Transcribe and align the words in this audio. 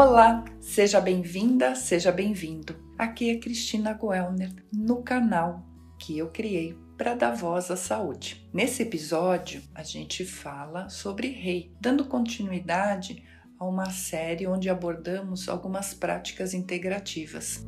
Olá, 0.00 0.44
seja 0.60 1.00
bem-vinda, 1.00 1.74
seja 1.74 2.12
bem-vindo. 2.12 2.76
Aqui 2.96 3.30
é 3.30 3.36
Cristina 3.36 3.92
Goelner, 3.94 4.54
no 4.72 5.02
canal 5.02 5.66
que 5.98 6.16
eu 6.16 6.28
criei 6.28 6.78
para 6.96 7.16
dar 7.16 7.34
voz 7.34 7.68
à 7.68 7.76
saúde. 7.76 8.48
Nesse 8.54 8.84
episódio, 8.84 9.60
a 9.74 9.82
gente 9.82 10.24
fala 10.24 10.88
sobre 10.88 11.26
rei, 11.30 11.72
dando 11.80 12.04
continuidade 12.04 13.24
a 13.58 13.64
uma 13.64 13.90
série 13.90 14.46
onde 14.46 14.70
abordamos 14.70 15.48
algumas 15.48 15.92
práticas 15.92 16.54
integrativas. 16.54 17.66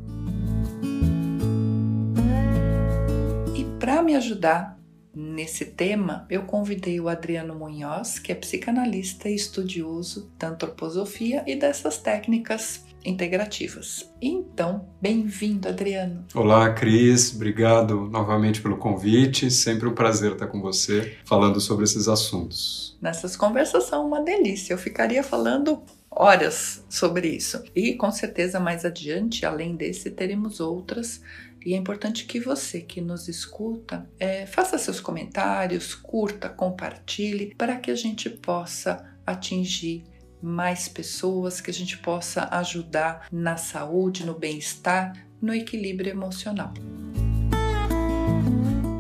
E 3.57 3.64
para 3.81 4.04
me 4.04 4.14
ajudar 4.14 4.79
Nesse 5.14 5.64
tema, 5.64 6.24
eu 6.30 6.43
convidei 6.43 7.00
o 7.00 7.08
Adriano 7.08 7.54
Munhoz, 7.54 8.18
que 8.18 8.30
é 8.30 8.35
psicanalista 8.35 9.29
e 9.29 9.35
estudioso 9.35 10.30
da 10.39 10.48
antroposofia 10.50 11.43
e 11.46 11.57
dessas 11.57 11.98
técnicas 11.98 12.85
integrativas. 13.04 14.08
Então, 14.22 14.88
bem-vindo, 15.00 15.68
Adriano. 15.68 16.25
Olá, 16.32 16.72
Cris. 16.72 17.35
Obrigado 17.35 18.08
novamente 18.08 18.61
pelo 18.61 18.76
convite. 18.76 19.50
Sempre 19.50 19.88
um 19.88 19.94
prazer 19.94 20.32
estar 20.32 20.46
com 20.46 20.61
você 20.61 21.16
falando 21.24 21.61
sobre 21.61 21.85
esses 21.85 22.07
assuntos. 22.07 22.96
Nessas 23.00 23.36
conversas 23.36 23.85
são 23.85 24.07
uma 24.07 24.22
delícia. 24.22 24.74
Eu 24.74 24.79
ficaria 24.79 25.24
falando 25.24 25.82
horas 26.11 26.85
sobre 26.88 27.29
isso. 27.29 27.63
E 27.74 27.94
com 27.94 28.11
certeza 28.13 28.61
mais 28.61 28.85
adiante, 28.85 29.46
além 29.46 29.74
desse, 29.74 30.11
teremos 30.11 30.61
outras 30.61 31.21
e 31.64 31.75
é 31.75 31.77
importante 31.77 32.25
que 32.25 32.41
você 32.41 32.81
que 32.81 33.00
nos 33.00 33.28
escuta 33.28 34.09
é, 34.19 34.47
faça 34.47 34.78
seus 34.78 35.00
comentários, 35.00 35.95
curta, 35.95 36.48
compartilhe, 36.48 37.55
para 37.55 37.77
que 37.77 37.91
a 37.91 37.95
gente 37.95 38.31
possa 38.31 39.05
atingir 39.27 40.05
mais 40.42 40.89
pessoas, 40.89 41.61
que 41.61 41.70
a 41.70 41.75
gente 41.75 41.98
possa 41.98 42.48
ajudar 42.52 43.28
na 43.30 43.56
saúde, 43.56 44.25
no 44.25 44.34
bem-estar, 44.34 45.12
no 45.41 45.55
equilíbrio 45.55 46.11
emocional. 46.11 46.72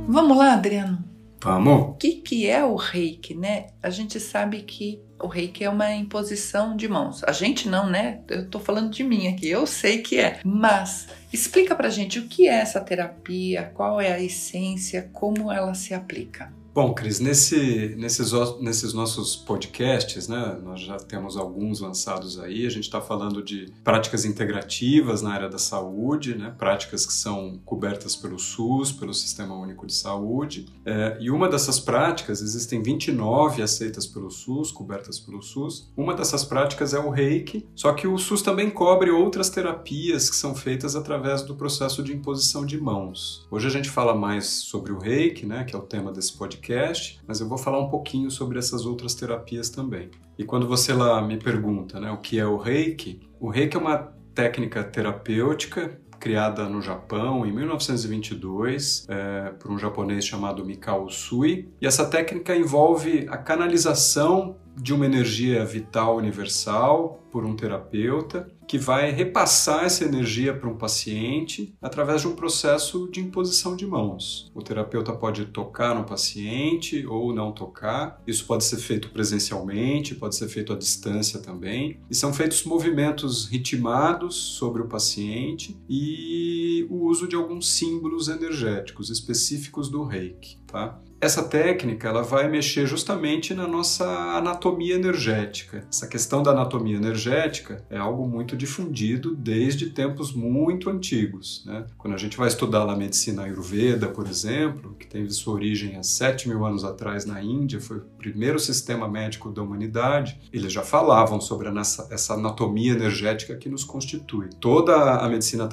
Vamos 0.06 0.36
lá, 0.36 0.54
Adriano? 0.54 1.04
Vamos! 1.42 1.82
O 1.82 1.92
que, 1.94 2.16
que 2.16 2.46
é 2.46 2.64
o 2.64 2.74
reiki, 2.74 3.34
né? 3.34 3.68
A 3.82 3.88
gente 3.88 4.20
sabe 4.20 4.62
que 4.62 5.02
o 5.22 5.26
reiki 5.26 5.64
é 5.64 5.70
uma 5.70 5.92
imposição 5.92 6.76
de 6.76 6.88
mãos. 6.88 7.22
A 7.24 7.32
gente 7.32 7.68
não, 7.68 7.88
né? 7.88 8.20
Eu 8.28 8.48
tô 8.48 8.58
falando 8.58 8.90
de 8.90 9.02
mim 9.02 9.28
aqui, 9.28 9.48
eu 9.48 9.66
sei 9.66 9.98
que 9.98 10.18
é. 10.18 10.40
Mas 10.44 11.08
explica 11.32 11.74
pra 11.74 11.90
gente 11.90 12.18
o 12.18 12.26
que 12.26 12.48
é 12.48 12.54
essa 12.54 12.80
terapia, 12.80 13.70
qual 13.74 14.00
é 14.00 14.12
a 14.12 14.20
essência, 14.20 15.08
como 15.12 15.50
ela 15.50 15.74
se 15.74 15.94
aplica. 15.94 16.52
Bom, 16.72 16.94
Cris, 16.94 17.18
nesse, 17.18 17.96
nesses, 17.98 18.30
nesses 18.60 18.94
nossos 18.94 19.34
podcasts, 19.34 20.28
né, 20.28 20.56
nós 20.62 20.80
já 20.80 20.96
temos 20.98 21.36
alguns 21.36 21.80
lançados 21.80 22.38
aí, 22.38 22.64
a 22.64 22.70
gente 22.70 22.84
está 22.84 23.00
falando 23.00 23.42
de 23.42 23.66
práticas 23.82 24.24
integrativas 24.24 25.20
na 25.20 25.32
área 25.32 25.48
da 25.48 25.58
saúde, 25.58 26.36
né, 26.36 26.54
práticas 26.56 27.04
que 27.04 27.12
são 27.12 27.58
cobertas 27.64 28.14
pelo 28.14 28.38
SUS, 28.38 28.92
pelo 28.92 29.12
Sistema 29.12 29.52
Único 29.56 29.84
de 29.84 29.92
Saúde, 29.92 30.66
é, 30.86 31.18
e 31.20 31.28
uma 31.28 31.48
dessas 31.48 31.80
práticas, 31.80 32.40
existem 32.40 32.80
29 32.80 33.62
aceitas 33.62 34.06
pelo 34.06 34.30
SUS, 34.30 34.70
cobertas 34.70 35.18
pelo 35.18 35.42
SUS, 35.42 35.90
uma 35.96 36.14
dessas 36.14 36.44
práticas 36.44 36.94
é 36.94 37.00
o 37.00 37.10
reiki, 37.10 37.66
só 37.74 37.92
que 37.94 38.06
o 38.06 38.16
SUS 38.16 38.42
também 38.42 38.70
cobre 38.70 39.10
outras 39.10 39.50
terapias 39.50 40.30
que 40.30 40.36
são 40.36 40.54
feitas 40.54 40.94
através 40.94 41.42
do 41.42 41.56
processo 41.56 42.00
de 42.00 42.14
imposição 42.14 42.64
de 42.64 42.80
mãos. 42.80 43.44
Hoje 43.50 43.66
a 43.66 43.70
gente 43.70 43.90
fala 43.90 44.14
mais 44.14 44.46
sobre 44.46 44.92
o 44.92 44.98
reiki, 45.00 45.44
né, 45.44 45.64
que 45.64 45.74
é 45.74 45.78
o 45.78 45.82
tema 45.82 46.12
desse 46.12 46.32
podcast, 46.38 46.60
podcast, 46.70 47.20
mas 47.26 47.40
eu 47.40 47.48
vou 47.48 47.58
falar 47.58 47.80
um 47.80 47.88
pouquinho 47.88 48.30
sobre 48.30 48.58
essas 48.58 48.86
outras 48.86 49.14
terapias 49.14 49.68
também. 49.68 50.10
E 50.38 50.44
quando 50.44 50.68
você 50.68 50.92
lá 50.92 51.20
me 51.20 51.36
pergunta 51.36 51.98
né, 51.98 52.10
o 52.12 52.18
que 52.18 52.38
é 52.38 52.46
o 52.46 52.56
reiki, 52.56 53.20
o 53.40 53.48
reiki 53.48 53.76
é 53.76 53.80
uma 53.80 54.12
técnica 54.34 54.84
terapêutica 54.84 55.98
criada 56.20 56.68
no 56.68 56.80
Japão 56.80 57.46
em 57.46 57.52
1922 57.52 59.06
é, 59.08 59.52
por 59.58 59.70
um 59.72 59.78
japonês 59.78 60.24
chamado 60.24 60.64
Mikao 60.64 61.06
Usui. 61.06 61.68
E 61.80 61.86
essa 61.86 62.04
técnica 62.04 62.54
envolve 62.54 63.26
a 63.28 63.38
canalização 63.38 64.56
de 64.76 64.94
uma 64.94 65.06
energia 65.06 65.64
vital 65.64 66.16
universal 66.16 67.20
por 67.30 67.44
um 67.44 67.54
terapeuta 67.54 68.48
que 68.66 68.78
vai 68.78 69.10
repassar 69.10 69.84
essa 69.84 70.04
energia 70.04 70.54
para 70.54 70.68
um 70.68 70.76
paciente 70.76 71.74
através 71.82 72.20
de 72.20 72.28
um 72.28 72.36
processo 72.36 73.08
de 73.10 73.20
imposição 73.20 73.74
de 73.74 73.84
mãos. 73.84 74.50
O 74.54 74.62
terapeuta 74.62 75.12
pode 75.12 75.46
tocar 75.46 75.94
no 75.94 76.04
paciente 76.04 77.04
ou 77.04 77.34
não 77.34 77.50
tocar. 77.50 78.22
Isso 78.26 78.46
pode 78.46 78.64
ser 78.64 78.76
feito 78.76 79.10
presencialmente, 79.10 80.14
pode 80.14 80.36
ser 80.36 80.48
feito 80.48 80.72
à 80.72 80.76
distância 80.76 81.40
também. 81.40 81.98
E 82.08 82.14
são 82.14 82.32
feitos 82.32 82.62
movimentos 82.64 83.46
ritmados 83.46 84.36
sobre 84.36 84.82
o 84.82 84.86
paciente 84.86 85.76
e 85.88 86.86
o 86.88 87.06
uso 87.06 87.26
de 87.26 87.34
alguns 87.34 87.72
símbolos 87.72 88.28
energéticos 88.28 89.10
específicos 89.10 89.88
do 89.88 90.04
Reiki, 90.04 90.58
tá? 90.66 91.00
Essa 91.20 91.42
técnica 91.42 92.08
ela 92.08 92.22
vai 92.22 92.48
mexer 92.48 92.86
justamente 92.86 93.52
na 93.52 93.66
nossa 93.66 94.06
anatomia 94.36 94.94
energética. 94.94 95.84
Essa 95.90 96.06
questão 96.06 96.42
da 96.42 96.52
anatomia 96.52 96.96
energética 96.96 97.84
é 97.90 97.98
algo 97.98 98.26
muito 98.26 98.56
difundido 98.56 99.34
desde 99.34 99.90
tempos 99.90 100.32
muito 100.32 100.88
antigos. 100.88 101.62
Né? 101.66 101.84
Quando 101.98 102.14
a 102.14 102.16
gente 102.16 102.38
vai 102.38 102.48
estudar 102.48 102.88
a 102.88 102.96
medicina 102.96 103.42
ayurveda, 103.42 104.08
por 104.08 104.26
exemplo, 104.26 104.96
que 104.98 105.06
teve 105.06 105.30
sua 105.30 105.54
origem 105.54 105.96
há 105.96 106.02
7 106.02 106.48
mil 106.48 106.64
anos 106.64 106.84
atrás 106.84 107.26
na 107.26 107.42
Índia, 107.42 107.80
foi 107.80 107.98
o 107.98 108.04
primeiro 108.18 108.58
sistema 108.58 109.06
médico 109.06 109.50
da 109.50 109.62
humanidade, 109.62 110.40
eles 110.50 110.72
já 110.72 110.82
falavam 110.82 111.38
sobre 111.40 111.68
essa, 111.78 112.08
essa 112.10 112.34
anatomia 112.34 112.92
energética 112.92 113.56
que 113.56 113.68
nos 113.68 113.84
constitui. 113.84 114.48
Toda 114.58 115.18
a 115.18 115.28
medicina 115.28 115.68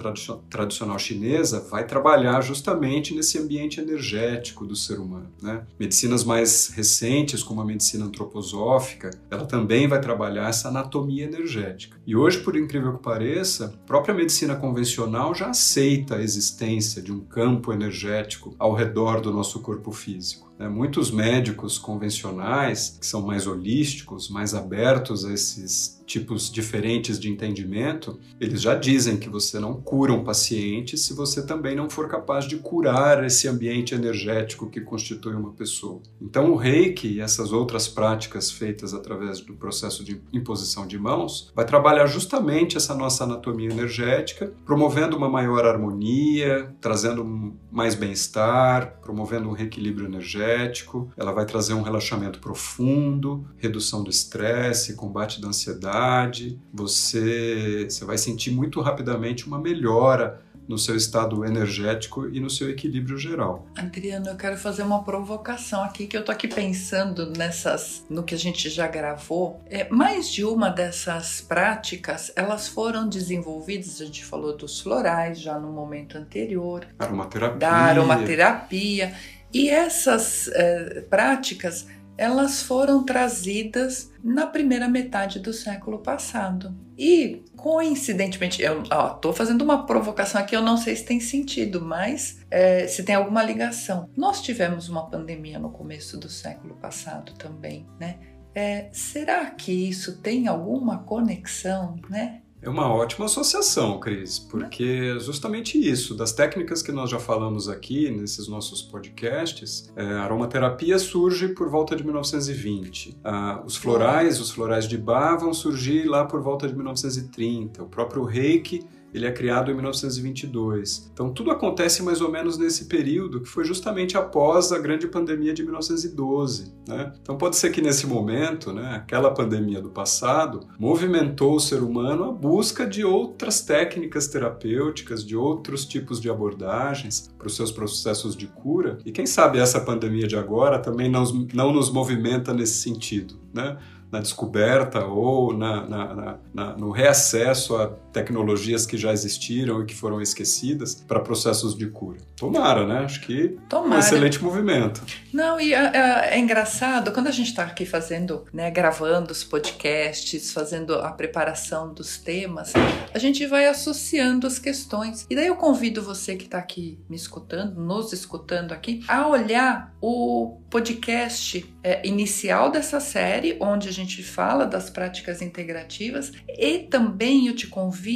tradicional 0.49 0.99
chinesa 0.99 1.61
vai 1.61 1.87
trabalhar 1.87 2.41
justamente 2.41 3.15
nesse 3.15 3.37
ambiente 3.37 3.79
energético 3.79 4.65
do 4.65 4.75
ser 4.75 4.99
humano. 4.99 5.36
Né? 5.41 5.63
Medicinas 5.79 6.23
mais 6.23 6.69
recentes, 6.69 7.43
como 7.43 7.61
a 7.61 7.65
medicina 7.65 8.05
antroposófica, 8.05 9.11
ela 9.29 9.45
também 9.45 9.87
vai 9.87 10.01
trabalhar 10.01 10.49
essa 10.49 10.69
anatomia 10.69 11.25
energética. 11.25 11.97
E 12.05 12.15
hoje, 12.15 12.39
por 12.39 12.55
incrível 12.55 12.93
que 12.97 13.03
pareça, 13.03 13.65
a 13.65 13.85
própria 13.85 14.15
medicina 14.15 14.55
convencional 14.55 15.35
já 15.35 15.49
aceita 15.49 16.15
a 16.15 16.21
existência 16.21 17.01
de 17.01 17.11
um 17.11 17.19
campo 17.19 17.71
energético 17.71 18.55
ao 18.57 18.73
redor 18.73 19.21
do 19.21 19.31
nosso 19.31 19.59
corpo 19.59 19.91
físico. 19.91 20.51
Né? 20.57 20.67
Muitos 20.67 21.11
médicos 21.11 21.77
convencionais, 21.77 22.97
que 22.99 23.05
são 23.05 23.21
mais 23.21 23.45
holísticos, 23.45 24.29
mais 24.29 24.53
abertos 24.53 25.25
a 25.25 25.33
esses 25.33 25.96
tipos 26.07 26.49
diferentes 26.49 27.19
de 27.19 27.29
entendimento, 27.29 28.17
eles 28.39 28.61
já 28.61 28.73
dizem 28.73 29.17
que 29.17 29.29
você 29.29 29.59
não 29.59 29.73
cura 29.73 30.13
um 30.13 30.23
paciente 30.23 30.97
se 30.97 31.13
você 31.13 31.45
também 31.45 31.75
não 31.75 31.89
for 31.89 32.07
capaz 32.07 32.45
de 32.45 32.55
curar 32.55 33.23
esse 33.25 33.47
ambiente 33.47 33.93
energético 33.93 34.69
que 34.69 34.79
constitui 34.79 35.35
uma 35.35 35.51
pessoa. 35.51 36.01
Então, 36.21 36.51
o 36.51 36.55
reiki 36.55 37.09
e 37.09 37.19
essas 37.19 37.51
outras 37.51 37.89
práticas 37.89 38.49
feitas 38.49 38.93
através 38.93 39.41
do 39.41 39.53
processo 39.53 40.03
de 40.03 40.21
imposição 40.31 40.87
de 40.87 40.97
mãos 40.97 41.51
vai 41.53 41.65
trabalhar 41.65 42.07
justamente 42.07 42.77
essa 42.77 42.95
nossa 42.95 43.25
anatomia 43.25 43.69
energética, 43.69 44.53
promovendo 44.65 45.17
uma 45.17 45.27
maior 45.27 45.65
harmonia, 45.65 46.73
trazendo 46.79 47.53
mais 47.69 47.95
bem-estar, 47.95 48.99
promovendo 49.01 49.49
um 49.49 49.51
reequilíbrio 49.51 50.07
energético. 50.07 51.11
Ela 51.17 51.33
vai 51.33 51.45
trazer 51.45 51.73
um 51.73 51.81
relaxamento 51.81 52.39
profundo, 52.39 53.45
redução 53.57 54.01
do 54.01 54.09
estresse, 54.09 54.95
combate 54.95 55.41
da 55.41 55.49
ansiedade 55.49 55.96
ansiedade, 55.97 56.59
você, 56.73 57.87
você 57.89 58.05
vai 58.05 58.17
sentir 58.17 58.51
muito 58.51 58.79
rapidamente 58.81 59.47
uma 59.47 59.59
melhora 59.59 60.41
no 60.67 60.77
seu 60.77 60.97
estado 60.97 61.45
energético 61.45 62.27
e 62.27 62.41
no 62.41 62.49
seu 62.49 62.69
equilíbrio 62.69 63.17
geral. 63.17 63.65
Adriano, 63.77 64.27
eu 64.27 64.35
quero 64.35 64.57
fazer 64.57 64.83
uma 64.83 65.01
provocação 65.01 65.81
aqui 65.81 66.07
que 66.07 66.17
eu 66.17 66.25
tô 66.25 66.31
aqui 66.31 66.45
pensando 66.45 67.31
nessas 67.37 68.05
no 68.09 68.21
que 68.21 68.35
a 68.35 68.37
gente 68.37 68.69
já 68.69 68.85
gravou. 68.85 69.61
É, 69.69 69.87
mais 69.89 70.29
de 70.29 70.43
uma 70.43 70.69
dessas 70.69 71.39
práticas, 71.39 72.33
elas 72.35 72.67
foram 72.67 73.07
desenvolvidas, 73.07 74.01
a 74.01 74.05
gente 74.05 74.25
falou 74.25 74.57
dos 74.57 74.81
florais 74.81 75.39
já 75.39 75.57
no 75.57 75.71
momento 75.71 76.17
anterior, 76.17 76.85
aromaterapia. 76.99 77.57
da 77.57 77.71
aromaterapia. 77.71 79.13
E 79.53 79.69
essas 79.69 80.49
é, 80.49 81.01
práticas 81.09 81.87
elas 82.17 82.63
foram 82.63 83.03
trazidas 83.03 84.11
na 84.23 84.47
primeira 84.47 84.87
metade 84.87 85.39
do 85.39 85.53
século 85.53 85.99
passado. 85.99 86.75
E, 86.97 87.43
coincidentemente, 87.55 88.61
eu 88.61 88.81
estou 88.81 89.31
fazendo 89.31 89.61
uma 89.61 89.85
provocação 89.85 90.41
aqui, 90.41 90.55
eu 90.55 90.63
não 90.63 90.77
sei 90.77 90.95
se 90.95 91.05
tem 91.05 91.19
sentido, 91.19 91.79
mas 91.79 92.39
é, 92.49 92.87
se 92.87 93.03
tem 93.03 93.13
alguma 93.13 93.43
ligação. 93.43 94.09
Nós 94.17 94.41
tivemos 94.41 94.89
uma 94.89 95.07
pandemia 95.07 95.59
no 95.59 95.69
começo 95.69 96.17
do 96.17 96.27
século 96.27 96.75
passado 96.75 97.33
também, 97.33 97.85
né? 97.99 98.17
É, 98.55 98.89
será 98.91 99.45
que 99.51 99.71
isso 99.71 100.17
tem 100.19 100.47
alguma 100.47 101.03
conexão, 101.03 101.95
né? 102.09 102.41
É 102.59 102.67
uma 102.67 102.91
ótima 102.91 103.25
associação, 103.25 103.99
Cris, 103.99 104.39
porque 104.39 105.15
é 105.15 105.19
justamente 105.19 105.77
isso, 105.77 106.15
das 106.15 106.31
técnicas 106.31 106.81
que 106.81 106.91
nós 106.91 107.09
já 107.09 107.19
falamos 107.19 107.69
aqui 107.69 108.09
nesses 108.09 108.47
nossos 108.47 108.81
podcasts, 108.81 109.91
é, 109.95 110.03
a 110.03 110.23
aromaterapia 110.23 110.97
surge 110.97 111.49
por 111.49 111.69
volta 111.69 111.95
de 111.95 112.03
1920. 112.03 113.15
Ah, 113.23 113.61
os 113.63 113.75
florais, 113.75 114.39
os 114.39 114.49
florais 114.49 114.87
de 114.87 114.97
Bach 114.97 115.39
vão 115.39 115.53
surgir 115.53 116.05
lá 116.05 116.25
por 116.25 116.41
volta 116.41 116.67
de 116.67 116.75
1930. 116.75 117.83
O 117.83 117.87
próprio 117.87 118.23
reiki 118.23 118.83
ele 119.13 119.25
é 119.25 119.31
criado 119.31 119.71
em 119.71 119.73
1922. 119.73 121.09
Então 121.13 121.31
tudo 121.31 121.51
acontece 121.51 122.03
mais 122.03 122.21
ou 122.21 122.31
menos 122.31 122.57
nesse 122.57 122.85
período, 122.85 123.41
que 123.41 123.49
foi 123.49 123.63
justamente 123.63 124.17
após 124.17 124.71
a 124.71 124.79
grande 124.79 125.07
pandemia 125.07 125.53
de 125.53 125.63
1912. 125.63 126.73
Né? 126.87 127.13
Então 127.21 127.37
pode 127.37 127.55
ser 127.55 127.71
que 127.71 127.81
nesse 127.81 128.05
momento, 128.05 128.71
né, 128.71 128.95
aquela 128.95 129.31
pandemia 129.31 129.81
do 129.81 129.89
passado, 129.89 130.67
movimentou 130.79 131.55
o 131.55 131.59
ser 131.59 131.81
humano 131.81 132.25
à 132.25 132.31
busca 132.31 132.85
de 132.85 133.03
outras 133.03 133.61
técnicas 133.61 134.27
terapêuticas, 134.27 135.25
de 135.25 135.35
outros 135.35 135.85
tipos 135.85 136.19
de 136.19 136.29
abordagens 136.29 137.33
para 137.37 137.47
os 137.47 137.55
seus 137.55 137.71
processos 137.71 138.35
de 138.35 138.47
cura. 138.47 138.97
E 139.05 139.11
quem 139.11 139.25
sabe 139.25 139.59
essa 139.59 139.79
pandemia 139.79 140.27
de 140.27 140.35
agora 140.35 140.79
também 140.79 141.09
não, 141.09 141.23
não 141.53 141.71
nos 141.71 141.91
movimenta 141.91 142.53
nesse 142.53 142.81
sentido. 142.81 143.39
Né? 143.53 143.77
na 144.11 144.19
descoberta 144.19 145.05
ou 145.05 145.53
na, 145.53 145.85
na, 145.85 146.37
na, 146.53 146.77
no 146.77 146.91
reacesso 146.91 147.75
a 147.75 147.87
tecnologias 148.17 148.85
que 148.85 148.97
já 148.97 149.13
existiram 149.13 149.83
e 149.83 149.85
que 149.85 149.93
foram 149.93 150.19
esquecidas 150.19 150.95
para 150.95 151.19
processos 151.19 151.77
de 151.77 151.85
cura. 151.87 152.17
Tomara, 152.35 152.85
né? 152.85 152.99
Acho 152.99 153.21
que 153.21 153.57
Tomara. 153.69 153.95
um 153.95 153.99
excelente 153.99 154.43
movimento. 154.43 155.03
Não, 155.31 155.59
e 155.59 155.73
é, 155.73 156.31
é, 156.31 156.39
engraçado, 156.39 157.11
quando 157.11 157.27
a 157.27 157.31
gente 157.31 157.49
está 157.49 157.63
aqui 157.63 157.85
fazendo, 157.85 158.45
né, 158.51 158.71
gravando 158.71 159.31
os 159.31 159.43
podcasts, 159.43 160.51
fazendo 160.51 160.95
a 160.95 161.11
preparação 161.11 161.93
dos 161.93 162.17
temas, 162.17 162.73
a 163.13 163.19
gente 163.19 163.45
vai 163.45 163.67
associando 163.67 164.47
as 164.47 164.57
questões. 164.57 165.25
E 165.29 165.35
daí 165.35 165.47
eu 165.47 165.55
convido 165.55 166.01
você 166.01 166.35
que 166.35 166.45
está 166.45 166.57
aqui 166.57 166.99
me 167.09 167.15
escutando, 167.15 167.79
nos 167.79 168.13
escutando 168.13 168.71
aqui, 168.71 169.03
a 169.07 169.27
olhar 169.27 169.95
o 170.01 170.59
podcast 170.69 171.65
é, 171.83 172.05
inicial 172.07 172.71
dessa 172.71 172.99
série, 172.99 173.57
onde 173.59 173.87
a 173.87 173.93
gente 173.93 174.23
fala 174.23 174.65
das 174.65 174.89
práticas 174.89 175.41
integrativas, 175.41 176.31
e 176.47 176.79
também 176.79 177.47
eu 177.47 177.55
te 177.55 177.67
convido 177.67 178.06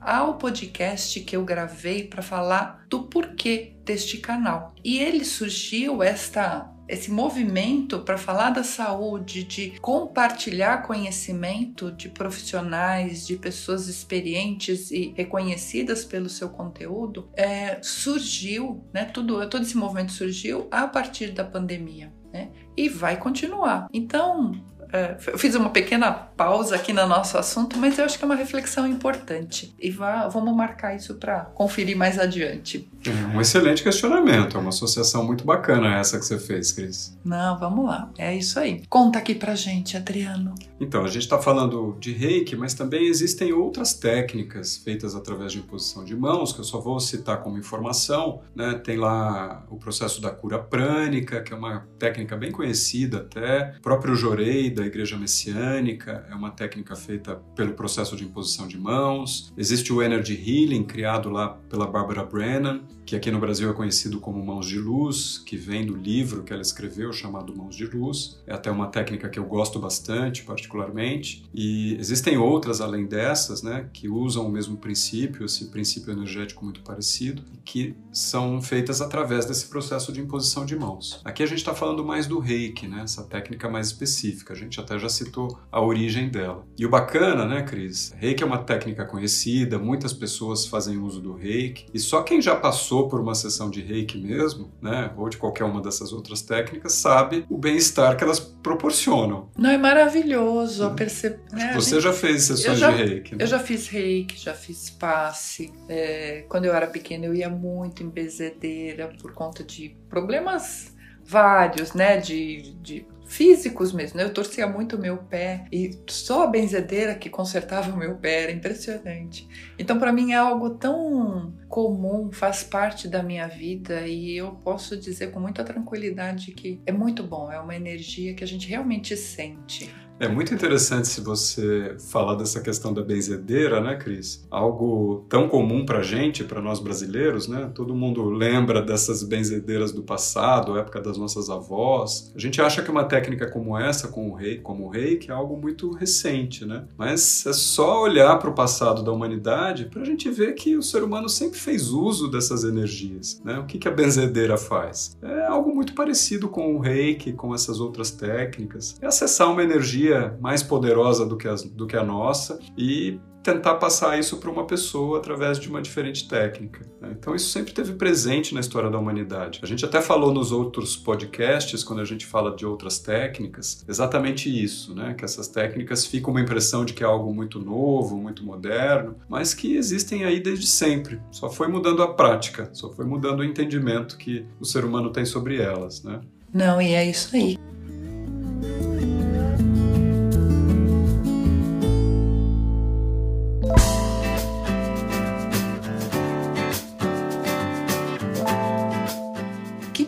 ao 0.00 0.36
podcast 0.36 1.20
que 1.20 1.34
eu 1.34 1.44
gravei 1.44 2.04
para 2.04 2.22
falar 2.22 2.84
do 2.90 3.04
porquê 3.04 3.74
deste 3.84 4.18
canal. 4.18 4.74
E 4.84 4.98
ele 4.98 5.24
surgiu 5.24 6.02
esta 6.02 6.70
esse 6.86 7.10
movimento 7.10 8.00
para 8.00 8.18
falar 8.18 8.50
da 8.50 8.62
saúde, 8.62 9.44
de 9.44 9.70
compartilhar 9.80 10.82
conhecimento 10.82 11.90
de 11.90 12.10
profissionais, 12.10 13.26
de 13.26 13.36
pessoas 13.36 13.88
experientes 13.88 14.90
e 14.90 15.14
reconhecidas 15.16 16.04
pelo 16.04 16.28
seu 16.28 16.50
conteúdo, 16.50 17.30
é, 17.34 17.78
surgiu, 17.82 18.84
né? 18.92 19.06
Tudo, 19.06 19.48
todo 19.48 19.62
esse 19.62 19.76
movimento 19.76 20.12
surgiu 20.12 20.68
a 20.70 20.86
partir 20.86 21.30
da 21.32 21.44
pandemia. 21.44 22.12
Né? 22.32 22.50
E 22.76 22.88
vai 22.88 23.16
continuar. 23.16 23.86
Então, 23.92 24.52
é, 24.94 25.16
eu 25.26 25.36
fiz 25.36 25.56
uma 25.56 25.70
pequena 25.70 26.12
pausa 26.12 26.76
aqui 26.76 26.92
no 26.92 27.04
nosso 27.08 27.36
assunto, 27.36 27.76
mas 27.76 27.98
eu 27.98 28.04
acho 28.04 28.16
que 28.16 28.24
é 28.24 28.26
uma 28.26 28.36
reflexão 28.36 28.86
importante. 28.86 29.74
E 29.80 29.90
vá, 29.90 30.28
vamos 30.28 30.54
marcar 30.54 30.94
isso 30.94 31.16
para 31.16 31.46
conferir 31.46 31.96
mais 31.96 32.16
adiante. 32.16 32.88
É 33.04 33.36
um 33.36 33.40
excelente 33.40 33.82
questionamento, 33.82 34.56
é 34.56 34.60
uma 34.60 34.68
associação 34.68 35.26
muito 35.26 35.44
bacana 35.44 35.98
essa 35.98 36.16
que 36.16 36.24
você 36.24 36.38
fez, 36.38 36.70
Cris. 36.70 37.18
Não, 37.24 37.58
vamos 37.58 37.86
lá, 37.86 38.08
é 38.16 38.36
isso 38.36 38.56
aí. 38.60 38.82
Conta 38.88 39.18
aqui 39.18 39.34
pra 39.34 39.56
gente, 39.56 39.96
Adriano. 39.96 40.54
Então, 40.80 41.04
a 41.04 41.08
gente 41.08 41.22
está 41.22 41.40
falando 41.40 41.96
de 41.98 42.12
reiki, 42.12 42.54
mas 42.54 42.74
também 42.74 43.06
existem 43.06 43.52
outras 43.52 43.94
técnicas 43.94 44.76
feitas 44.76 45.16
através 45.16 45.50
de 45.50 45.58
imposição 45.58 46.04
de 46.04 46.14
mãos, 46.14 46.52
que 46.52 46.60
eu 46.60 46.64
só 46.64 46.78
vou 46.80 47.00
citar 47.00 47.42
como 47.42 47.58
informação. 47.58 48.42
Né? 48.54 48.74
Tem 48.74 48.96
lá 48.96 49.64
o 49.70 49.76
processo 49.76 50.20
da 50.20 50.30
cura 50.30 50.58
prânica, 50.58 51.42
que 51.42 51.52
é 51.52 51.56
uma 51.56 51.86
técnica 51.98 52.36
bem 52.36 52.52
conhecida 52.52 53.18
até. 53.18 53.74
O 53.78 53.82
próprio 53.82 54.14
Jorei, 54.14 54.70
da 54.70 54.83
Igreja 54.86 55.16
Messiânica, 55.16 56.26
é 56.30 56.34
uma 56.34 56.50
técnica 56.50 56.94
feita 56.94 57.36
pelo 57.54 57.74
processo 57.74 58.16
de 58.16 58.24
imposição 58.24 58.66
de 58.66 58.78
mãos. 58.78 59.52
Existe 59.56 59.92
o 59.92 60.02
Energy 60.02 60.34
Healing, 60.34 60.84
criado 60.84 61.30
lá 61.30 61.48
pela 61.68 61.86
Barbara 61.86 62.24
Brennan, 62.24 62.82
que 63.04 63.14
aqui 63.14 63.30
no 63.30 63.38
Brasil 63.38 63.70
é 63.70 63.74
conhecido 63.74 64.18
como 64.18 64.44
Mãos 64.44 64.66
de 64.66 64.78
Luz, 64.78 65.38
que 65.38 65.56
vem 65.56 65.84
do 65.84 65.94
livro 65.94 66.42
que 66.42 66.52
ela 66.52 66.62
escreveu 66.62 67.12
chamado 67.12 67.54
Mãos 67.54 67.76
de 67.76 67.86
Luz. 67.86 68.40
É 68.46 68.54
até 68.54 68.70
uma 68.70 68.86
técnica 68.86 69.28
que 69.28 69.38
eu 69.38 69.44
gosto 69.44 69.78
bastante, 69.78 70.42
particularmente. 70.42 71.44
E 71.54 71.96
existem 71.98 72.38
outras 72.38 72.80
além 72.80 73.06
dessas, 73.06 73.62
né, 73.62 73.88
que 73.92 74.08
usam 74.08 74.46
o 74.46 74.50
mesmo 74.50 74.78
princípio, 74.78 75.44
esse 75.44 75.66
princípio 75.66 76.12
energético 76.12 76.64
muito 76.64 76.80
parecido, 76.80 77.42
que 77.64 77.94
são 78.10 78.60
feitas 78.62 79.00
através 79.00 79.44
desse 79.44 79.66
processo 79.66 80.12
de 80.12 80.20
imposição 80.20 80.64
de 80.64 80.74
mãos. 80.74 81.20
Aqui 81.24 81.42
a 81.42 81.46
gente 81.46 81.58
está 81.58 81.74
falando 81.74 82.04
mais 82.04 82.26
do 82.26 82.38
Reiki, 82.38 82.86
né, 82.86 83.02
essa 83.02 83.22
técnica 83.24 83.68
mais 83.68 83.88
específica. 83.88 84.54
A 84.54 84.56
gente 84.56 84.73
até 84.80 84.98
já 84.98 85.08
citou 85.08 85.58
a 85.70 85.80
origem 85.80 86.28
dela. 86.28 86.64
E 86.78 86.84
o 86.84 86.90
bacana, 86.90 87.44
né, 87.44 87.62
Cris? 87.62 88.14
Reiki 88.16 88.42
é 88.42 88.46
uma 88.46 88.58
técnica 88.58 89.04
conhecida, 89.04 89.78
muitas 89.78 90.12
pessoas 90.12 90.66
fazem 90.66 90.98
uso 90.98 91.20
do 91.20 91.34
Reiki, 91.34 91.86
e 91.92 91.98
só 91.98 92.22
quem 92.22 92.40
já 92.40 92.56
passou 92.56 93.08
por 93.08 93.20
uma 93.20 93.34
sessão 93.34 93.70
de 93.70 93.80
reiki 93.80 94.18
mesmo, 94.18 94.72
né, 94.80 95.12
ou 95.16 95.28
de 95.28 95.36
qualquer 95.36 95.64
uma 95.64 95.80
dessas 95.80 96.12
outras 96.12 96.42
técnicas, 96.42 96.92
sabe 96.92 97.44
o 97.48 97.58
bem-estar 97.58 98.16
que 98.16 98.24
elas 98.24 98.40
proporcionam. 98.40 99.50
Não, 99.56 99.70
é 99.70 99.78
maravilhoso 99.78 100.84
a 100.84 100.90
perceber. 100.90 101.40
Né? 101.52 101.74
Você 101.74 102.00
já 102.00 102.12
fez 102.12 102.44
sessões 102.44 102.78
já, 102.78 102.90
de 102.90 102.96
reiki? 102.96 103.36
Né? 103.36 103.44
Eu 103.44 103.46
já 103.46 103.58
fiz 103.58 103.88
reiki, 103.88 104.38
já 104.38 104.54
fiz 104.54 104.90
passe. 104.90 105.72
É, 105.88 106.44
quando 106.48 106.64
eu 106.64 106.74
era 106.74 106.86
pequena, 106.86 107.26
eu 107.26 107.34
ia 107.34 107.48
muito 107.48 108.02
em 108.02 108.08
bezedeira 108.08 109.12
por 109.20 109.32
conta 109.32 109.62
de 109.62 109.96
problemas 110.08 110.93
vários, 111.24 111.94
né, 111.94 112.18
de, 112.18 112.74
de 112.82 113.06
físicos 113.26 113.92
mesmo. 113.92 114.18
Né? 114.18 114.24
Eu 114.24 114.32
torcia 114.32 114.66
muito 114.66 114.96
o 114.96 115.00
meu 115.00 115.16
pé 115.16 115.66
e 115.72 115.98
só 116.08 116.44
a 116.44 116.46
benzedeira 116.46 117.14
que 117.14 117.30
consertava 117.30 117.90
o 117.92 117.96
meu 117.96 118.16
pé 118.16 118.44
era 118.44 118.52
impressionante. 118.52 119.48
Então, 119.78 119.98
para 119.98 120.12
mim 120.12 120.32
é 120.32 120.36
algo 120.36 120.70
tão 120.70 121.54
comum, 121.68 122.30
faz 122.32 122.62
parte 122.62 123.08
da 123.08 123.22
minha 123.22 123.48
vida 123.48 124.06
e 124.06 124.36
eu 124.36 124.52
posso 124.52 124.96
dizer 124.96 125.30
com 125.30 125.40
muita 125.40 125.64
tranquilidade 125.64 126.52
que 126.52 126.80
é 126.86 126.92
muito 126.92 127.22
bom, 127.22 127.50
é 127.50 127.58
uma 127.58 127.74
energia 127.74 128.34
que 128.34 128.44
a 128.44 128.46
gente 128.46 128.68
realmente 128.68 129.16
sente. 129.16 129.92
É 130.24 130.28
muito 130.28 130.54
interessante 130.54 131.06
se 131.06 131.20
você 131.20 131.96
falar 132.10 132.34
dessa 132.34 132.58
questão 132.58 132.94
da 132.94 133.02
benzedeira, 133.02 133.78
né, 133.78 133.94
Cris? 133.94 134.42
Algo 134.50 135.26
tão 135.28 135.50
comum 135.50 135.84
pra 135.84 136.00
gente, 136.00 136.42
para 136.42 136.62
nós 136.62 136.80
brasileiros, 136.80 137.46
né? 137.46 137.70
Todo 137.74 137.94
mundo 137.94 138.30
lembra 138.30 138.80
dessas 138.80 139.22
benzedeiras 139.22 139.92
do 139.92 140.02
passado, 140.02 140.78
época 140.78 140.98
das 141.02 141.18
nossas 141.18 141.50
avós. 141.50 142.32
A 142.34 142.38
gente 142.38 142.62
acha 142.62 142.82
que 142.82 142.90
uma 142.90 143.04
técnica 143.04 143.50
como 143.50 143.76
essa, 143.78 144.08
com 144.08 144.30
o 144.30 144.34
rei, 144.34 144.56
como 144.60 144.86
o 144.86 144.88
reiki, 144.88 145.30
é 145.30 145.34
algo 145.34 145.58
muito 145.58 145.92
recente, 145.92 146.64
né? 146.64 146.84
Mas 146.96 147.44
é 147.44 147.52
só 147.52 148.00
olhar 148.00 148.38
para 148.38 148.48
o 148.48 148.54
passado 148.54 149.02
da 149.02 149.12
humanidade 149.12 149.90
para 149.92 150.00
a 150.00 150.06
gente 150.06 150.30
ver 150.30 150.54
que 150.54 150.74
o 150.74 150.82
ser 150.82 151.02
humano 151.02 151.28
sempre 151.28 151.58
fez 151.58 151.90
uso 151.90 152.30
dessas 152.30 152.64
energias, 152.64 153.42
né? 153.44 153.58
O 153.58 153.66
que, 153.66 153.76
que 153.76 153.88
a 153.88 153.90
benzedeira 153.90 154.56
faz? 154.56 155.18
É 155.20 155.44
algo 155.48 155.74
muito 155.74 155.92
parecido 155.92 156.48
com 156.48 156.74
o 156.74 156.78
reiki, 156.78 157.34
com 157.34 157.54
essas 157.54 157.78
outras 157.78 158.10
técnicas. 158.10 158.96
É 159.02 159.06
acessar 159.06 159.52
uma 159.52 159.62
energia 159.62 160.13
energia 160.14 160.36
mais 160.40 160.62
poderosa 160.62 161.26
do 161.26 161.36
que, 161.36 161.48
do 161.72 161.86
que 161.86 161.96
a 161.96 162.04
nossa 162.04 162.58
e 162.76 163.18
tentar 163.42 163.74
passar 163.74 164.18
isso 164.18 164.38
para 164.38 164.50
uma 164.50 164.66
pessoa 164.66 165.18
através 165.18 165.58
de 165.60 165.68
uma 165.68 165.82
diferente 165.82 166.26
técnica. 166.26 166.80
Né? 166.98 167.14
Então 167.18 167.34
isso 167.34 167.50
sempre 167.50 167.74
teve 167.74 167.92
presente 167.92 168.54
na 168.54 168.60
história 168.60 168.88
da 168.88 168.98
humanidade. 168.98 169.60
A 169.62 169.66
gente 169.66 169.84
até 169.84 170.00
falou 170.00 170.32
nos 170.32 170.50
outros 170.50 170.96
podcasts, 170.96 171.84
quando 171.84 172.00
a 172.00 172.06
gente 172.06 172.24
fala 172.24 172.56
de 172.56 172.64
outras 172.64 172.98
técnicas, 172.98 173.84
exatamente 173.86 174.48
isso, 174.48 174.94
né? 174.94 175.12
que 175.12 175.26
essas 175.26 175.46
técnicas 175.46 176.06
ficam 176.06 176.30
uma 176.30 176.40
impressão 176.40 176.86
de 176.86 176.94
que 176.94 177.04
é 177.04 177.06
algo 177.06 177.34
muito 177.34 177.60
novo, 177.60 178.16
muito 178.16 178.42
moderno, 178.42 179.16
mas 179.28 179.52
que 179.52 179.76
existem 179.76 180.24
aí 180.24 180.40
desde 180.40 180.66
sempre. 180.66 181.20
Só 181.30 181.50
foi 181.50 181.68
mudando 181.68 182.02
a 182.02 182.14
prática, 182.14 182.70
só 182.72 182.90
foi 182.90 183.04
mudando 183.04 183.40
o 183.40 183.44
entendimento 183.44 184.16
que 184.16 184.46
o 184.58 184.64
ser 184.64 184.86
humano 184.86 185.10
tem 185.10 185.26
sobre 185.26 185.60
elas. 185.60 186.02
Né? 186.02 186.18
Não, 186.50 186.80
e 186.80 186.94
é 186.94 187.04
isso 187.04 187.36
aí. 187.36 187.58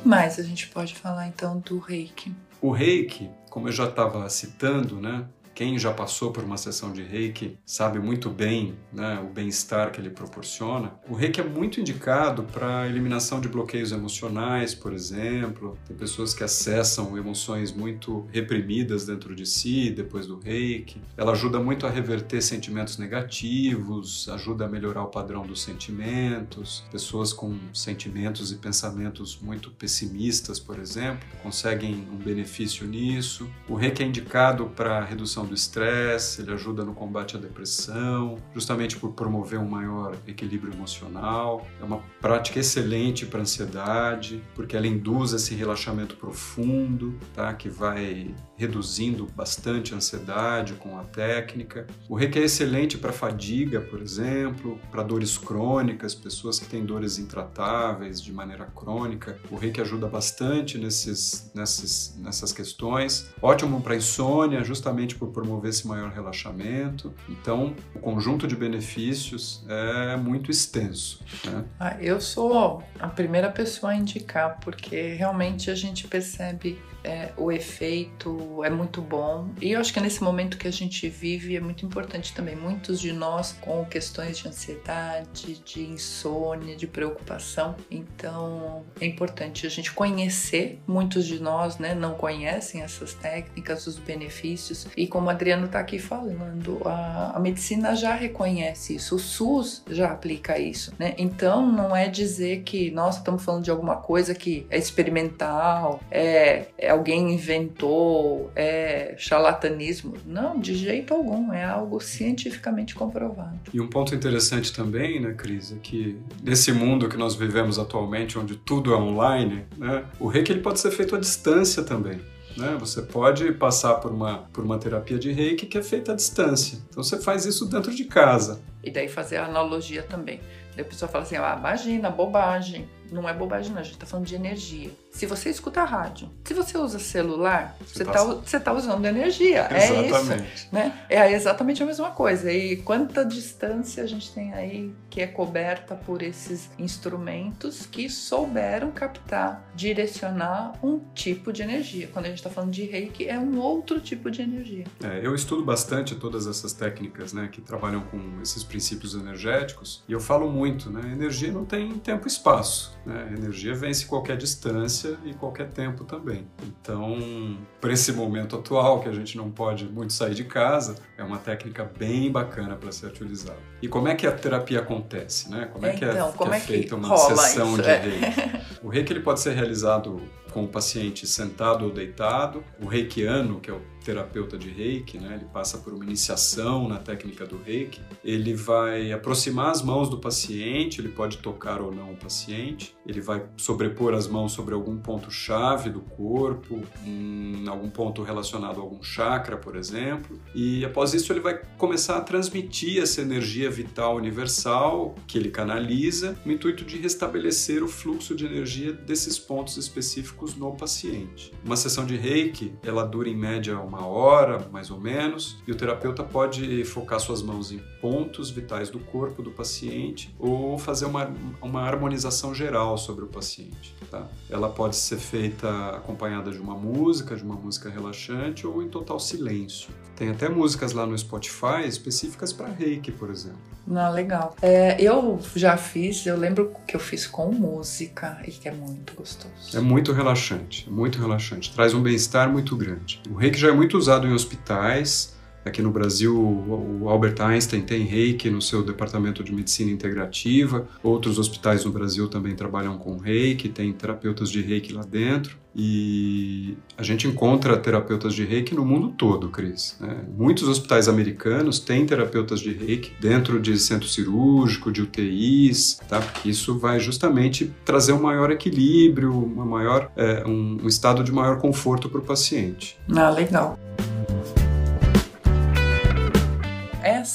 Mais 0.06 0.38
a 0.38 0.42
gente 0.42 0.68
pode 0.68 0.94
falar 0.94 1.26
então 1.26 1.58
do 1.58 1.78
reiki? 1.78 2.32
O 2.60 2.70
reiki, 2.70 3.28
como 3.50 3.68
eu 3.68 3.72
já 3.72 3.84
estava 3.84 4.28
citando, 4.28 5.00
né, 5.00 5.26
quem 5.56 5.78
já 5.78 5.90
passou 5.90 6.30
por 6.30 6.44
uma 6.44 6.58
sessão 6.58 6.92
de 6.92 7.02
reiki 7.02 7.56
sabe 7.64 7.98
muito 7.98 8.28
bem 8.28 8.74
né, 8.92 9.18
o 9.26 9.32
bem-estar 9.32 9.90
que 9.90 9.98
ele 9.98 10.10
proporciona. 10.10 10.92
O 11.08 11.14
reiki 11.14 11.40
é 11.40 11.44
muito 11.44 11.80
indicado 11.80 12.42
para 12.42 12.86
eliminação 12.86 13.40
de 13.40 13.48
bloqueios 13.48 13.90
emocionais, 13.90 14.74
por 14.74 14.92
exemplo. 14.92 15.78
Tem 15.88 15.96
pessoas 15.96 16.34
que 16.34 16.44
acessam 16.44 17.16
emoções 17.16 17.72
muito 17.72 18.26
reprimidas 18.30 19.06
dentro 19.06 19.34
de 19.34 19.46
si 19.46 19.88
depois 19.88 20.26
do 20.26 20.38
reiki. 20.38 21.00
Ela 21.16 21.32
ajuda 21.32 21.58
muito 21.58 21.86
a 21.86 21.90
reverter 21.90 22.42
sentimentos 22.42 22.98
negativos, 22.98 24.28
ajuda 24.28 24.66
a 24.66 24.68
melhorar 24.68 25.04
o 25.04 25.08
padrão 25.08 25.46
dos 25.46 25.62
sentimentos. 25.62 26.84
Pessoas 26.92 27.32
com 27.32 27.56
sentimentos 27.72 28.52
e 28.52 28.56
pensamentos 28.56 29.40
muito 29.40 29.70
pessimistas, 29.70 30.60
por 30.60 30.78
exemplo, 30.78 31.26
conseguem 31.42 32.06
um 32.12 32.16
benefício 32.16 32.86
nisso. 32.86 33.48
O 33.66 33.74
reiki 33.74 34.02
é 34.02 34.06
indicado 34.06 34.66
para 34.76 35.02
redução 35.02 35.45
do 35.46 35.54
estresse, 35.54 36.42
ele 36.42 36.52
ajuda 36.52 36.84
no 36.84 36.94
combate 36.94 37.36
à 37.36 37.40
depressão, 37.40 38.36
justamente 38.54 38.96
por 38.96 39.12
promover 39.12 39.58
um 39.58 39.68
maior 39.68 40.16
equilíbrio 40.26 40.72
emocional. 40.72 41.66
É 41.80 41.84
uma 41.84 42.02
prática 42.20 42.58
excelente 42.58 43.26
para 43.26 43.40
ansiedade, 43.40 44.42
porque 44.54 44.76
ela 44.76 44.86
induz 44.86 45.32
esse 45.32 45.54
relaxamento 45.54 46.16
profundo, 46.16 47.18
tá? 47.34 47.52
que 47.54 47.68
vai 47.68 48.34
reduzindo 48.56 49.26
bastante 49.36 49.92
a 49.92 49.96
ansiedade 49.96 50.74
com 50.74 50.98
a 50.98 51.04
técnica. 51.04 51.86
O 52.08 52.14
reiki 52.14 52.38
é 52.38 52.44
excelente 52.44 52.96
para 52.96 53.12
fadiga, 53.12 53.80
por 53.80 54.00
exemplo, 54.00 54.78
para 54.90 55.02
dores 55.02 55.36
crônicas, 55.36 56.14
pessoas 56.14 56.58
que 56.58 56.66
têm 56.66 56.84
dores 56.84 57.18
intratáveis 57.18 58.20
de 58.22 58.32
maneira 58.32 58.64
crônica. 58.64 59.38
O 59.50 59.56
reiki 59.56 59.80
ajuda 59.80 60.06
bastante 60.06 60.78
nesses, 60.78 61.50
nesses, 61.54 62.16
nessas 62.18 62.52
questões. 62.52 63.28
Ótimo 63.42 63.80
para 63.80 63.96
insônia, 63.96 64.64
justamente 64.64 65.14
por 65.14 65.28
promover 65.36 65.68
esse 65.68 65.86
maior 65.86 66.10
relaxamento. 66.10 67.12
Então, 67.28 67.76
o 67.94 67.98
conjunto 67.98 68.46
de 68.46 68.56
benefícios 68.56 69.62
é 69.68 70.16
muito 70.16 70.50
extenso. 70.50 71.22
Né? 71.44 71.62
Ah, 71.78 71.94
eu 72.00 72.18
sou 72.22 72.82
a 72.98 73.08
primeira 73.08 73.50
pessoa 73.50 73.92
a 73.92 73.94
indicar, 73.94 74.58
porque 74.60 75.12
realmente 75.12 75.70
a 75.70 75.74
gente 75.74 76.08
percebe 76.08 76.78
é, 77.06 77.32
o 77.36 77.52
efeito 77.52 78.64
é 78.64 78.68
muito 78.68 79.00
bom. 79.00 79.48
E 79.60 79.72
eu 79.72 79.80
acho 79.80 79.94
que 79.94 80.00
nesse 80.00 80.22
momento 80.24 80.58
que 80.58 80.66
a 80.66 80.72
gente 80.72 81.08
vive 81.08 81.54
é 81.54 81.60
muito 81.60 81.86
importante 81.86 82.34
também. 82.34 82.56
Muitos 82.56 83.00
de 83.00 83.12
nós 83.12 83.52
com 83.60 83.84
questões 83.84 84.38
de 84.38 84.48
ansiedade, 84.48 85.62
de 85.64 85.82
insônia, 85.82 86.74
de 86.74 86.88
preocupação. 86.88 87.76
Então 87.88 88.84
é 89.00 89.06
importante 89.06 89.66
a 89.66 89.70
gente 89.70 89.92
conhecer. 89.92 90.80
Muitos 90.84 91.26
de 91.26 91.38
nós 91.38 91.78
né, 91.78 91.94
não 91.94 92.14
conhecem 92.14 92.82
essas 92.82 93.14
técnicas, 93.14 93.86
os 93.86 93.98
benefícios. 93.98 94.88
E 94.96 95.06
como 95.06 95.25
o 95.26 95.30
Adriano 95.30 95.66
está 95.66 95.80
aqui 95.80 95.98
falando, 95.98 96.80
a, 96.84 97.32
a, 97.36 97.40
medicina 97.40 97.94
já 97.94 98.14
reconhece 98.14 98.94
isso, 98.94 99.16
o 99.16 99.18
SUS 99.18 99.82
já 99.90 100.12
aplica 100.12 100.58
isso. 100.58 100.92
Né? 100.98 101.14
Então 101.18 101.70
não 101.70 101.94
é 101.94 102.08
dizer 102.08 102.62
que, 102.62 102.90
nossa, 102.90 103.18
estamos 103.18 103.44
falando 103.44 103.64
de 103.64 103.70
alguma 103.70 103.96
coisa 103.96 104.34
que 104.34 104.66
é 104.70 104.78
experimental, 104.78 106.00
é, 106.10 106.66
é 106.78 106.90
alguém 106.90 107.34
inventou, 107.34 108.50
é 108.54 109.14
charlatanismo. 109.18 110.14
Não, 110.24 110.58
de 110.58 110.74
jeito 110.74 111.12
algum, 111.12 111.52
é 111.52 111.64
algo 111.64 112.00
cientificamente 112.00 112.94
comprovado. 112.94 113.58
E 113.72 113.80
um 113.80 113.88
ponto 113.88 114.14
interessante 114.14 114.72
também, 114.72 115.20
né, 115.20 115.34
Cris, 115.36 115.72
é 115.72 115.76
que 115.82 116.18
nesse 116.42 116.72
mundo 116.72 117.08
que 117.08 117.16
nós 117.16 117.34
vivemos 117.34 117.78
atualmente, 117.78 118.38
onde 118.38 118.56
tudo 118.56 118.92
é 118.92 118.96
online, 118.96 119.64
né, 119.76 120.04
o 120.20 120.28
reiki 120.28 120.52
ele 120.52 120.60
pode 120.60 120.78
ser 120.78 120.90
feito 120.90 121.16
à 121.16 121.18
distância 121.18 121.82
também. 121.82 122.20
Né? 122.56 122.76
Você 122.78 123.02
pode 123.02 123.52
passar 123.52 123.94
por 123.96 124.10
uma, 124.10 124.38
por 124.52 124.64
uma 124.64 124.78
terapia 124.78 125.18
de 125.18 125.32
reiki 125.32 125.66
que 125.66 125.78
é 125.78 125.82
feita 125.82 126.12
à 126.12 126.14
distância. 126.14 126.78
Então 126.88 127.02
você 127.02 127.20
faz 127.20 127.44
isso 127.44 127.66
dentro 127.66 127.94
de 127.94 128.04
casa. 128.04 128.62
E 128.82 128.90
daí 128.90 129.08
fazer 129.08 129.36
a 129.36 129.46
analogia 129.46 130.02
também. 130.02 130.40
Daí 130.74 130.84
a 130.84 130.88
pessoa 130.88 131.08
fala 131.08 131.24
assim: 131.24 131.36
ah, 131.36 131.56
imagina, 131.58 132.10
bobagem. 132.10 132.88
Não 133.10 133.28
é 133.28 133.34
bobagem, 133.34 133.72
não, 133.72 133.80
a 133.80 133.82
gente 133.82 133.94
está 133.94 134.06
falando 134.06 134.26
de 134.26 134.34
energia. 134.34 134.90
Se 135.10 135.24
você 135.26 135.48
escuta 135.48 135.82
rádio, 135.84 136.30
se 136.44 136.52
você 136.52 136.76
usa 136.76 136.98
celular, 136.98 137.76
você 137.86 138.02
está 138.02 138.24
você 138.24 138.60
tá 138.60 138.72
usando 138.72 139.04
energia. 139.06 139.68
Exatamente. 139.74 140.42
É 140.42 140.54
isso. 140.54 140.68
Né? 140.70 141.06
É 141.08 141.32
exatamente 141.32 141.82
a 141.82 141.86
mesma 141.86 142.10
coisa. 142.10 142.52
E 142.52 142.76
quanta 142.76 143.24
distância 143.24 144.02
a 144.02 144.06
gente 144.06 144.32
tem 144.32 144.52
aí 144.52 144.92
que 145.08 145.20
é 145.20 145.26
coberta 145.26 145.94
por 145.94 146.22
esses 146.22 146.70
instrumentos 146.78 147.86
que 147.86 148.08
souberam 148.10 148.90
captar, 148.90 149.70
direcionar 149.74 150.74
um 150.82 151.00
tipo 151.14 151.52
de 151.52 151.62
energia. 151.62 152.08
Quando 152.12 152.26
a 152.26 152.28
gente 152.28 152.38
está 152.38 152.50
falando 152.50 152.72
de 152.72 152.84
reiki, 152.84 153.26
é 153.26 153.38
um 153.38 153.58
outro 153.58 154.00
tipo 154.00 154.30
de 154.30 154.42
energia. 154.42 154.84
É, 155.02 155.20
eu 155.24 155.34
estudo 155.34 155.64
bastante 155.64 156.14
todas 156.14 156.46
essas 156.46 156.72
técnicas 156.72 157.32
né, 157.32 157.48
que 157.50 157.60
trabalham 157.60 158.02
com 158.02 158.40
esses 158.42 158.62
princípios 158.62 159.14
energéticos 159.14 160.04
e 160.08 160.12
eu 160.12 160.20
falo 160.20 160.50
muito, 160.50 160.90
né? 160.90 161.12
Energia 161.12 161.50
não 161.50 161.64
tem 161.64 161.92
tempo 161.98 162.26
e 162.26 162.28
espaço. 162.28 162.95
Né? 163.06 163.34
Energia 163.38 163.72
vence 163.72 164.04
qualquer 164.04 164.36
distância 164.36 165.16
e 165.24 165.32
qualquer 165.32 165.68
tempo 165.68 166.02
também. 166.02 166.44
Então, 166.64 167.56
para 167.80 167.92
esse 167.92 168.12
momento 168.12 168.56
atual, 168.56 169.00
que 169.00 169.08
a 169.08 169.12
gente 169.12 169.36
não 169.36 169.48
pode 169.48 169.84
muito 169.86 170.12
sair 170.12 170.34
de 170.34 170.42
casa, 170.42 170.96
é 171.16 171.22
uma 171.22 171.38
técnica 171.38 171.88
bem 171.96 172.30
bacana 172.32 172.74
para 172.74 172.90
ser 172.90 173.06
utilizada. 173.06 173.58
E 173.80 173.86
como 173.86 174.08
é 174.08 174.16
que 174.16 174.26
a 174.26 174.32
terapia 174.32 174.80
acontece? 174.80 175.48
Né? 175.48 175.68
Como 175.72 175.86
é 175.86 175.92
que 175.92 176.04
é, 176.04 176.10
então, 176.10 176.32
que 176.32 176.44
é, 176.44 176.56
é 176.56 176.60
feita 176.60 176.96
uma 176.96 177.16
sessão 177.16 177.74
isso? 177.74 177.82
de 177.82 177.88
é. 177.88 177.96
reiki? 177.96 178.66
O 178.82 178.88
reiki 178.88 179.12
ele 179.12 179.20
pode 179.20 179.40
ser 179.40 179.52
realizado 179.52 180.20
com 180.52 180.64
o 180.64 180.68
paciente 180.68 181.26
sentado 181.26 181.84
ou 181.84 181.90
deitado. 181.90 182.64
O 182.80 182.86
reikiano, 182.86 183.60
que 183.60 183.70
é 183.70 183.74
o 183.74 183.80
terapeuta 184.06 184.56
de 184.56 184.68
reiki, 184.70 185.18
né, 185.18 185.34
ele 185.34 185.46
passa 185.52 185.78
por 185.78 185.92
uma 185.92 186.04
iniciação 186.04 186.88
na 186.88 186.98
técnica 186.98 187.44
do 187.44 187.60
reiki. 187.60 188.00
Ele 188.24 188.54
vai 188.54 189.10
aproximar 189.10 189.70
as 189.70 189.82
mãos 189.82 190.08
do 190.08 190.18
paciente, 190.18 191.00
ele 191.00 191.08
pode 191.08 191.38
tocar 191.38 191.80
ou 191.80 191.92
não 191.92 192.12
o 192.12 192.16
paciente. 192.16 192.94
Ele 193.04 193.20
vai 193.20 193.44
sobrepor 193.56 194.14
as 194.14 194.28
mãos 194.28 194.52
sobre 194.52 194.74
algum 194.74 194.96
ponto-chave 194.96 195.90
do 195.90 196.00
corpo, 196.00 196.80
em 197.04 197.66
algum 197.66 197.90
ponto 197.90 198.22
relacionado 198.22 198.78
a 198.78 198.82
algum 198.82 199.02
chakra, 199.02 199.56
por 199.56 199.74
exemplo. 199.74 200.40
E 200.54 200.84
após 200.84 201.12
isso, 201.12 201.32
ele 201.32 201.40
vai 201.40 201.60
começar 201.76 202.16
a 202.16 202.20
transmitir 202.20 203.02
essa 203.02 203.20
energia 203.20 203.68
vital 203.68 204.16
universal 204.16 205.16
que 205.26 205.36
ele 205.36 205.50
canaliza, 205.50 206.38
no 206.44 206.52
intuito 206.52 206.84
de 206.84 206.96
restabelecer 206.96 207.82
o 207.82 207.88
fluxo 207.88 208.36
de 208.36 208.46
energia 208.46 208.92
desses 208.92 209.36
pontos 209.36 209.76
específicos 209.76 210.45
no 210.54 210.72
paciente. 210.72 211.52
Uma 211.64 211.76
sessão 211.76 212.04
de 212.04 212.16
reiki, 212.16 212.72
ela 212.84 213.04
dura 213.04 213.28
em 213.28 213.36
média 213.36 213.78
uma 213.80 214.06
hora, 214.06 214.66
mais 214.70 214.90
ou 214.90 215.00
menos, 215.00 215.58
e 215.66 215.72
o 215.72 215.74
terapeuta 215.74 216.22
pode 216.22 216.84
focar 216.84 217.18
suas 217.18 217.42
mãos 217.42 217.72
em 217.72 217.80
pontos 218.00 218.50
vitais 218.50 218.90
do 218.90 218.98
corpo 218.98 219.42
do 219.42 219.50
paciente 219.50 220.34
ou 220.38 220.78
fazer 220.78 221.06
uma, 221.06 221.32
uma 221.60 221.82
harmonização 221.82 222.54
geral 222.54 222.96
sobre 222.96 223.24
o 223.24 223.28
paciente. 223.28 223.94
Tá? 224.10 224.26
Ela 224.48 224.68
pode 224.68 224.96
ser 224.96 225.18
feita 225.18 225.68
acompanhada 225.90 226.50
de 226.50 226.58
uma 226.58 226.74
música, 226.74 227.34
de 227.34 227.42
uma 227.42 227.56
música 227.56 227.90
relaxante 227.90 228.66
ou 228.66 228.82
em 228.82 228.88
total 228.88 229.18
silêncio. 229.18 229.90
Tem 230.14 230.30
até 230.30 230.48
músicas 230.48 230.92
lá 230.92 231.04
no 231.04 231.16
Spotify 231.16 231.86
específicas 231.86 232.52
para 232.52 232.68
reiki, 232.68 233.12
por 233.12 233.30
exemplo. 233.30 233.58
Não, 233.86 234.10
legal. 234.12 234.56
É, 234.60 235.00
eu 235.00 235.38
já 235.54 235.76
fiz, 235.76 236.26
eu 236.26 236.36
lembro 236.36 236.72
que 236.88 236.96
eu 236.96 237.00
fiz 237.00 237.26
com 237.26 237.52
música 237.52 238.42
e 238.44 238.50
que 238.50 238.68
é 238.68 238.72
muito 238.72 239.14
gostoso. 239.14 239.76
É 239.76 239.80
muito 239.80 240.12
relaxante, 240.12 240.25
é 240.34 240.90
muito 240.90 241.18
relaxante. 241.18 241.72
Traz 241.72 241.94
um 241.94 242.02
bem-estar 242.02 242.50
muito 242.50 242.74
grande. 242.76 243.20
O 243.30 243.34
reiki 243.34 243.58
já 243.58 243.68
é 243.68 243.72
muito 243.72 243.96
usado 243.96 244.26
em 244.26 244.32
hospitais. 244.32 245.35
Aqui 245.66 245.82
no 245.82 245.90
Brasil, 245.90 246.32
o 246.32 247.08
Albert 247.08 247.40
Einstein 247.40 247.82
tem 247.82 248.04
reiki 248.04 248.48
no 248.48 248.62
seu 248.62 248.84
departamento 248.84 249.42
de 249.42 249.52
medicina 249.52 249.90
integrativa. 249.90 250.86
Outros 251.02 251.40
hospitais 251.40 251.84
no 251.84 251.90
Brasil 251.90 252.28
também 252.28 252.54
trabalham 252.54 252.96
com 252.96 253.16
reiki, 253.16 253.68
tem 253.68 253.92
terapeutas 253.92 254.48
de 254.48 254.62
reiki 254.62 254.92
lá 254.92 255.02
dentro. 255.02 255.58
E 255.74 256.78
a 256.96 257.02
gente 257.02 257.26
encontra 257.26 257.76
terapeutas 257.76 258.32
de 258.32 258.44
reiki 258.44 258.76
no 258.76 258.84
mundo 258.84 259.12
todo, 259.18 259.48
Cris. 259.48 259.96
Né? 260.00 260.24
Muitos 260.38 260.68
hospitais 260.68 261.08
americanos 261.08 261.80
têm 261.80 262.06
terapeutas 262.06 262.60
de 262.60 262.72
reiki 262.72 263.12
dentro 263.20 263.60
de 263.60 263.76
centro 263.76 264.08
cirúrgico, 264.08 264.92
de 264.92 265.02
UTIs, 265.02 265.98
tá? 266.08 266.20
porque 266.20 266.48
isso 266.48 266.78
vai 266.78 267.00
justamente 267.00 267.74
trazer 267.84 268.12
um 268.12 268.22
maior 268.22 268.52
equilíbrio, 268.52 269.32
uma 269.32 269.66
maior, 269.66 270.12
é, 270.16 270.46
um, 270.46 270.78
um 270.84 270.86
estado 270.86 271.24
de 271.24 271.32
maior 271.32 271.58
conforto 271.58 272.08
para 272.08 272.20
o 272.20 272.22
paciente. 272.22 272.96
Ah, 273.14 273.30
legal. 273.30 273.76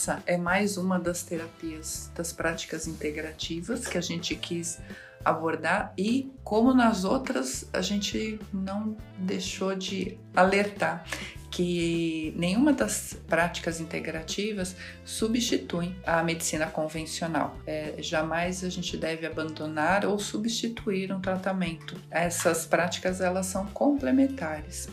Essa 0.02 0.24
é 0.26 0.36
mais 0.36 0.78
uma 0.78 1.00
das 1.00 1.22
terapias, 1.22 2.12
das 2.16 2.34
práticas 2.34 2.88
integrativas 2.88 3.86
que 3.86 4.00
a 4.00 4.02
gente 4.02 4.36
quis 4.36 4.80
abordar 5.24 5.94
e 5.96 6.34
como 6.44 6.74
nas 6.74 7.04
outras 7.04 7.70
a 7.72 7.84
gente 7.84 8.40
não 8.52 8.98
deixou 9.20 9.76
de 9.76 10.18
alertar 10.36 11.06
que 11.52 12.34
nenhuma 12.36 12.74
das 12.74 13.16
práticas 13.28 13.80
integrativas 13.80 14.76
substitui 15.06 15.96
a 16.04 16.24
medicina 16.24 16.66
convencional. 16.66 17.56
É, 17.68 17.94
jamais 18.00 18.64
a 18.64 18.70
gente 18.70 18.98
deve 18.98 19.28
abandonar 19.28 20.04
ou 20.04 20.18
substituir 20.18 21.14
um 21.14 21.22
tratamento. 21.22 21.96
Essas 22.10 22.66
práticas 22.66 23.22
elas 23.22 23.46
são 23.46 23.68
complementares 23.68 24.90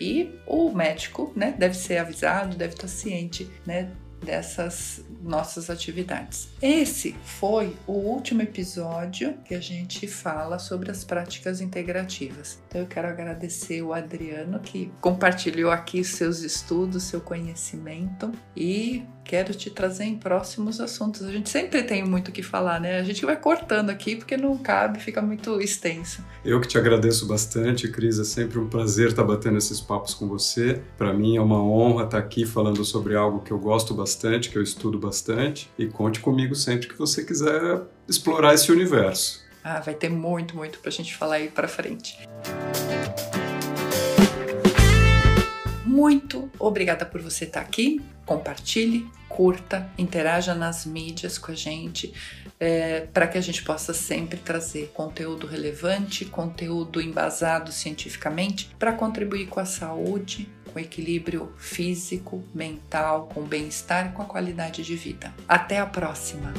E 0.00 0.38
o 0.46 0.70
médico, 0.70 1.32
né, 1.34 1.52
deve 1.58 1.74
ser 1.74 1.98
avisado, 1.98 2.56
deve 2.56 2.74
estar 2.74 2.86
ciente, 2.86 3.50
né, 3.66 3.90
dessas 4.22 5.04
nossas 5.22 5.70
atividades. 5.70 6.48
Esse 6.60 7.14
foi 7.24 7.76
o 7.86 7.92
último 7.92 8.42
episódio 8.42 9.34
que 9.44 9.54
a 9.54 9.60
gente 9.60 10.06
fala 10.06 10.58
sobre 10.58 10.90
as 10.90 11.04
práticas 11.04 11.60
integrativas. 11.60 12.58
Então 12.68 12.80
eu 12.80 12.86
quero 12.86 13.08
agradecer 13.08 13.82
o 13.82 13.92
Adriano 13.92 14.58
que 14.60 14.92
compartilhou 15.00 15.70
aqui 15.70 16.02
seus 16.04 16.40
estudos, 16.40 17.04
seu 17.04 17.20
conhecimento 17.20 18.32
e 18.56 19.04
quero 19.24 19.54
te 19.54 19.70
trazer 19.70 20.04
em 20.04 20.16
próximos 20.16 20.80
assuntos. 20.80 21.22
A 21.22 21.32
gente 21.32 21.48
sempre 21.48 21.82
tem 21.82 22.04
muito 22.04 22.28
o 22.28 22.32
que 22.32 22.42
falar, 22.42 22.80
né? 22.80 22.98
A 22.98 23.04
gente 23.04 23.24
vai 23.24 23.36
cortando 23.36 23.90
aqui 23.90 24.16
porque 24.16 24.36
não 24.36 24.56
cabe, 24.58 24.98
fica 24.98 25.22
muito 25.22 25.60
extenso. 25.60 26.24
Eu 26.44 26.60
que 26.60 26.68
te 26.68 26.76
agradeço 26.76 27.26
bastante, 27.26 27.88
Cris. 27.88 28.18
É 28.18 28.24
sempre 28.24 28.58
um 28.58 28.68
prazer 28.68 29.08
estar 29.08 29.24
batendo 29.24 29.58
esses 29.58 29.80
papos 29.80 30.14
com 30.14 30.26
você. 30.26 30.82
Para 30.96 31.12
mim 31.12 31.36
é 31.36 31.40
uma 31.40 31.62
honra 31.62 32.04
estar 32.04 32.18
aqui 32.18 32.44
falando 32.44 32.84
sobre 32.84 33.16
algo 33.16 33.40
que 33.40 33.52
eu 33.52 33.58
gosto 33.58 33.94
bastante, 33.94 34.11
que 34.50 34.56
eu 34.56 34.62
estudo 34.62 34.98
bastante. 34.98 35.70
E 35.78 35.86
conte 35.86 36.20
comigo 36.20 36.54
sempre 36.54 36.88
que 36.88 36.96
você 36.96 37.24
quiser 37.24 37.82
explorar 38.08 38.54
esse 38.54 38.70
universo. 38.70 39.42
Ah, 39.64 39.80
vai 39.80 39.94
ter 39.94 40.08
muito, 40.08 40.56
muito 40.56 40.78
pra 40.80 40.90
gente 40.90 41.14
falar 41.14 41.36
aí 41.36 41.48
para 41.48 41.68
frente. 41.68 42.18
Muito 45.84 46.50
obrigada 46.58 47.04
por 47.04 47.20
você 47.20 47.44
estar 47.44 47.60
aqui. 47.60 48.00
Compartilhe, 48.24 49.06
curta, 49.28 49.90
interaja 49.96 50.54
nas 50.54 50.84
mídias 50.86 51.38
com 51.38 51.52
a 51.52 51.54
gente, 51.54 52.12
é, 52.58 53.00
para 53.12 53.26
que 53.26 53.36
a 53.36 53.40
gente 53.40 53.62
possa 53.62 53.92
sempre 53.92 54.38
trazer 54.38 54.90
conteúdo 54.94 55.46
relevante, 55.46 56.24
conteúdo 56.24 57.00
embasado 57.00 57.72
cientificamente, 57.72 58.74
para 58.78 58.92
contribuir 58.92 59.46
com 59.48 59.60
a 59.60 59.64
saúde, 59.64 60.48
com 60.72 60.78
equilíbrio 60.78 61.52
físico, 61.56 62.42
mental, 62.54 63.28
com 63.32 63.42
bem-estar 63.42 64.06
e 64.06 64.12
com 64.12 64.22
a 64.22 64.26
qualidade 64.26 64.82
de 64.82 64.96
vida. 64.96 65.32
Até 65.46 65.78
a 65.78 65.86
próxima! 65.86 66.52